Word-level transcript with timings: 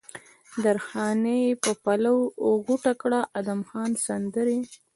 درخانۍ 0.63 1.43
په 1.63 1.71
پلو 1.83 2.15
غوټه 2.63 2.93
کړه 3.01 3.19
ادم، 3.39 3.59
ادم 3.71 3.97
سندرې 4.05 4.59